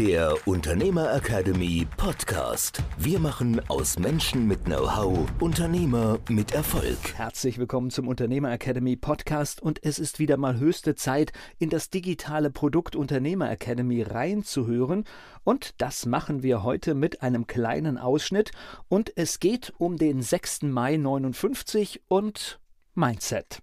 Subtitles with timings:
[0.00, 2.82] der Unternehmer Academy Podcast.
[2.96, 6.96] Wir machen aus Menschen mit Know-how Unternehmer mit Erfolg.
[7.16, 11.90] Herzlich willkommen zum Unternehmer Academy Podcast und es ist wieder mal höchste Zeit, in das
[11.90, 15.04] digitale Produkt Unternehmer Academy reinzuhören.
[15.44, 18.52] Und das machen wir heute mit einem kleinen Ausschnitt.
[18.88, 20.62] Und es geht um den 6.
[20.62, 22.58] Mai 59 und
[22.94, 23.60] Mindset.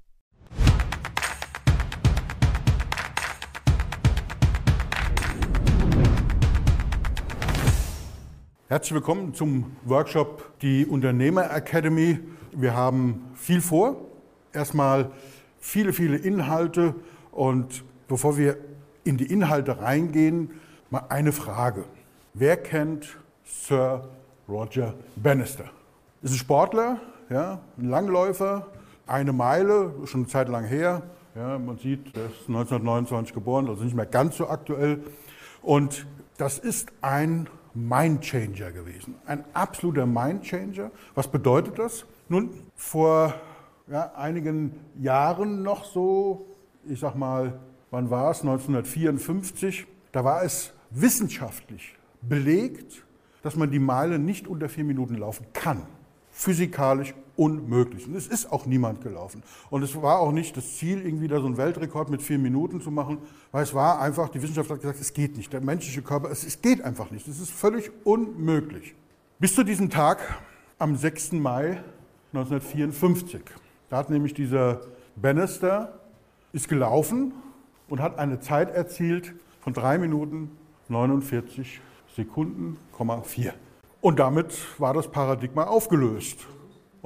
[8.69, 12.19] Herzlich willkommen zum Workshop Die Unternehmer Academy.
[12.51, 13.95] Wir haben viel vor.
[14.51, 15.09] Erstmal
[15.57, 16.93] viele, viele Inhalte.
[17.31, 18.57] Und bevor wir
[19.05, 20.49] in die Inhalte reingehen,
[20.89, 21.85] mal eine Frage.
[22.33, 24.09] Wer kennt Sir
[24.49, 25.69] Roger Bannister?
[26.21, 28.67] Ist ein Sportler, ja, ein Langläufer,
[29.05, 31.03] eine Meile, schon eine Zeit lang her.
[31.35, 35.05] Ja, man sieht, er ist 1929 geboren, also nicht mehr ganz so aktuell.
[35.61, 36.05] Und
[36.37, 39.15] das ist ein Mindchanger gewesen.
[39.25, 40.91] Ein absoluter Mindchanger.
[41.15, 42.05] Was bedeutet das?
[42.29, 43.33] Nun, vor
[43.89, 46.45] ja, einigen Jahren noch so,
[46.87, 47.59] ich sag mal,
[47.91, 48.41] wann war es?
[48.41, 49.87] 1954.
[50.11, 53.03] Da war es wissenschaftlich belegt,
[53.43, 55.83] dass man die Meile nicht unter vier Minuten laufen kann
[56.37, 58.07] physikalisch unmöglich.
[58.07, 59.43] Und es ist auch niemand gelaufen.
[59.69, 62.81] Und es war auch nicht das Ziel, irgendwie da so einen Weltrekord mit vier Minuten
[62.81, 63.19] zu machen,
[63.51, 65.53] weil es war einfach, die Wissenschaft hat gesagt, es geht nicht.
[65.53, 67.27] Der menschliche Körper, es, es geht einfach nicht.
[67.27, 68.95] Es ist völlig unmöglich.
[69.39, 70.19] Bis zu diesem Tag
[70.79, 71.33] am 6.
[71.33, 71.83] Mai
[72.33, 73.41] 1954.
[73.89, 74.81] Da hat nämlich dieser
[75.15, 75.99] Bannister,
[76.53, 77.33] ist gelaufen
[77.87, 80.51] und hat eine Zeit erzielt von drei Minuten
[80.89, 81.81] 49
[82.15, 82.77] Sekunden,
[83.23, 83.53] 4.
[84.01, 86.47] Und damit war das Paradigma aufgelöst.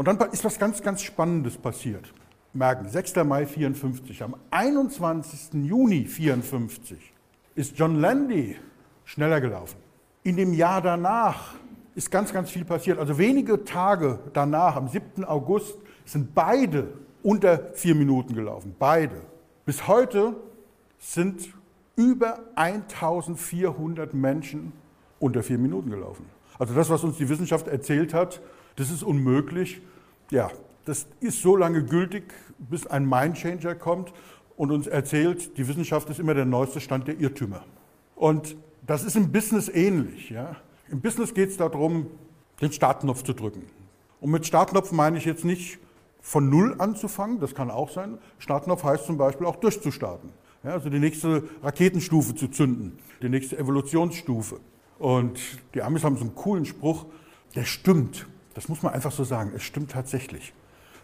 [0.01, 2.11] Und dann ist was ganz, ganz Spannendes passiert.
[2.53, 3.17] Merken, 6.
[3.17, 5.63] Mai 54, am 21.
[5.63, 7.13] Juni 54
[7.53, 8.55] ist John Landy
[9.05, 9.77] schneller gelaufen.
[10.23, 11.53] In dem Jahr danach
[11.93, 12.97] ist ganz, ganz viel passiert.
[12.97, 15.23] Also wenige Tage danach, am 7.
[15.23, 16.87] August, sind beide
[17.21, 18.75] unter vier Minuten gelaufen.
[18.79, 19.21] Beide.
[19.67, 20.35] Bis heute
[20.97, 21.47] sind
[21.95, 24.73] über 1400 Menschen
[25.19, 26.25] unter vier Minuten gelaufen.
[26.57, 28.41] Also das, was uns die Wissenschaft erzählt hat,
[28.77, 29.79] das ist unmöglich.
[30.31, 30.49] Ja,
[30.85, 34.13] das ist so lange gültig, bis ein Mindchanger kommt
[34.55, 37.65] und uns erzählt, die Wissenschaft ist immer der neueste Stand der Irrtümer.
[38.15, 38.55] Und
[38.87, 40.29] das ist im Business ähnlich.
[40.29, 40.55] Ja?
[40.89, 42.07] Im Business geht es darum,
[42.61, 43.63] den Startknopf zu drücken.
[44.21, 45.79] Und mit Startknopf meine ich jetzt nicht
[46.21, 48.17] von Null anzufangen, das kann auch sein.
[48.39, 50.29] Startknopf heißt zum Beispiel auch durchzustarten.
[50.63, 54.61] Ja, also die nächste Raketenstufe zu zünden, die nächste Evolutionsstufe.
[54.97, 55.39] Und
[55.73, 57.05] die Amis haben so einen coolen Spruch,
[57.55, 58.27] der stimmt.
[58.53, 59.51] Das muss man einfach so sagen.
[59.55, 60.53] Es stimmt tatsächlich.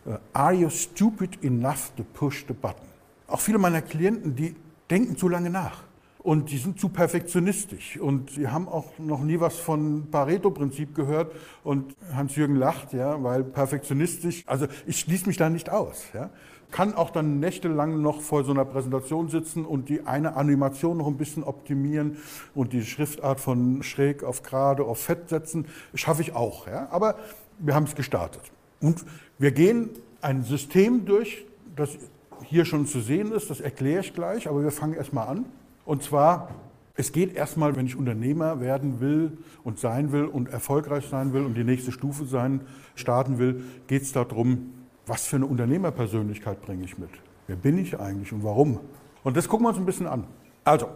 [0.06, 2.88] Äh, Are you stupid enough to push the button?
[3.28, 4.56] Auch viele meiner Klienten, die
[4.90, 5.84] denken zu lange nach.
[6.20, 7.98] Und die sind zu perfektionistisch.
[7.98, 11.34] Und sie haben auch noch nie was von Pareto-Prinzip gehört.
[11.64, 16.04] Und Hans-Jürgen lacht, ja, weil perfektionistisch, also ich schließe mich da nicht aus.
[16.14, 16.30] Ja
[16.72, 21.08] kann auch dann nächtelang noch vor so einer Präsentation sitzen und die eine Animation noch
[21.08, 22.18] ein bisschen optimieren
[22.54, 25.66] und die Schriftart von schräg auf gerade auf fett setzen.
[25.94, 26.68] Schaffe ich auch.
[26.68, 26.88] Ja?
[26.92, 27.16] Aber
[27.60, 28.42] wir haben es gestartet.
[28.82, 29.06] Und
[29.40, 29.90] wir gehen
[30.22, 31.46] ein System durch,
[31.76, 31.98] das
[32.44, 35.46] hier schon zu sehen ist, das erkläre ich gleich, aber wir fangen erstmal an.
[35.86, 36.50] Und zwar,
[36.96, 41.44] es geht erstmal, wenn ich Unternehmer werden will und sein will und erfolgreich sein will
[41.44, 42.62] und die nächste Stufe sein,
[42.96, 44.74] starten will, geht es darum,
[45.08, 47.10] was für eine Unternehmerpersönlichkeit bringe ich mit?
[47.48, 48.80] Wer bin ich eigentlich und warum?
[49.24, 50.26] Und das gucken wir uns ein bisschen an.
[50.64, 50.88] Also,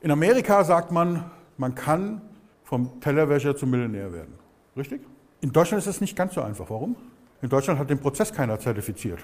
[0.00, 2.22] in Amerika sagt man, man kann
[2.64, 4.34] vom Tellerwäscher zum Millionär werden.
[4.76, 5.02] Richtig?
[5.40, 6.70] In Deutschland ist das nicht ganz so einfach.
[6.70, 6.96] Warum?
[7.42, 9.20] In Deutschland hat den Prozess keiner zertifiziert.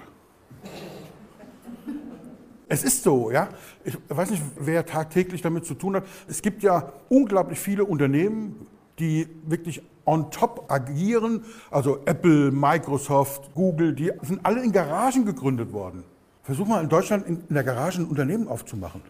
[2.67, 3.49] Es ist so, ja.
[3.83, 6.05] Ich weiß nicht, wer tagtäglich damit zu tun hat.
[6.27, 8.67] Es gibt ja unglaublich viele Unternehmen,
[8.99, 11.43] die wirklich on top agieren.
[11.71, 16.03] Also Apple, Microsoft, Google, die sind alle in Garagen gegründet worden.
[16.43, 19.01] Versuch mal in Deutschland in, der Garage ein Unternehmen aufzumachen.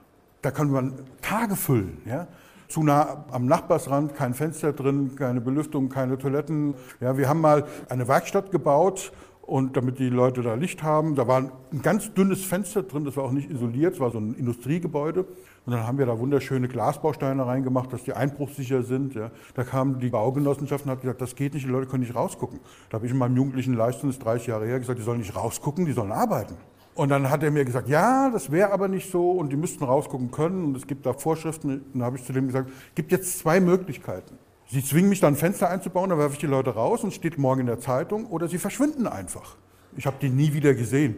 [0.42, 2.02] Da kann man Tage füllen.
[2.06, 2.28] Ja?
[2.68, 6.76] Zu nah am Nachbarsrand, kein Fenster drin, keine Belüftung, keine Toiletten.
[7.00, 9.12] Ja, wir haben mal eine Werkstatt gebaut
[9.46, 11.16] und damit die Leute da Licht haben.
[11.16, 14.18] Da war ein ganz dünnes Fenster drin, das war auch nicht isoliert, es war so
[14.18, 15.26] ein Industriegebäude.
[15.66, 19.16] Und dann haben wir da wunderschöne Glasbausteine reingemacht, dass die einbruchsicher sind.
[19.16, 19.32] Ja.
[19.56, 22.60] Da kam die Baugenossenschaft und hat gesagt, das geht nicht, die Leute können nicht rausgucken.
[22.90, 25.20] Da habe ich in meinem jugendlichen Leistung, das ist 30 Jahre her, gesagt, die sollen
[25.20, 26.56] nicht rausgucken, die sollen arbeiten.
[26.96, 29.84] Und dann hat er mir gesagt, ja, das wäre aber nicht so und die müssten
[29.84, 31.70] rausgucken können und es gibt da Vorschriften.
[31.70, 34.38] Und dann habe ich zu dem gesagt, es gibt jetzt zwei Möglichkeiten.
[34.76, 37.38] Sie zwingen mich dann ein Fenster einzubauen, dann werfe ich die Leute raus und steht
[37.38, 39.56] morgen in der Zeitung oder sie verschwinden einfach.
[39.96, 41.16] Ich habe die nie wieder gesehen.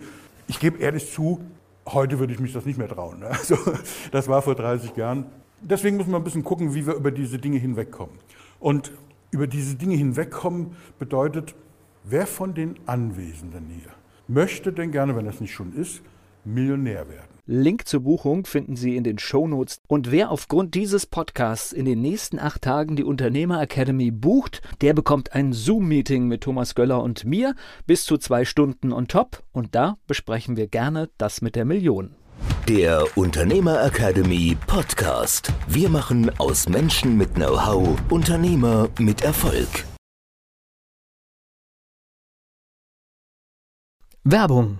[0.47, 1.41] Ich gebe ehrlich zu,
[1.87, 3.17] heute würde ich mich das nicht mehr trauen.
[3.17, 3.29] Ne?
[3.31, 3.57] Also,
[4.11, 5.25] das war vor 30 Jahren.
[5.59, 8.19] Deswegen müssen wir ein bisschen gucken, wie wir über diese Dinge hinwegkommen.
[8.59, 8.91] Und
[9.31, 11.55] über diese Dinge hinwegkommen bedeutet,
[12.03, 13.91] wer von den Anwesenden hier
[14.27, 16.03] möchte denn gerne, wenn das nicht schon ist,
[16.45, 17.36] Millionär werden?
[17.49, 19.79] Link zur Buchung finden Sie in den Shownotes.
[19.87, 24.93] Und wer aufgrund dieses Podcasts in den nächsten acht Tagen die Unternehmer Academy bucht, der
[24.93, 27.55] bekommt ein Zoom-Meeting mit Thomas Göller und mir
[27.85, 29.43] bis zu zwei Stunden on top.
[29.53, 32.15] Und da besprechen wir gerne das mit der Million.
[32.67, 35.53] Der Unternehmer Academy Podcast.
[35.69, 39.85] Wir machen aus Menschen mit Know-how Unternehmer mit Erfolg.
[44.25, 44.79] Werbung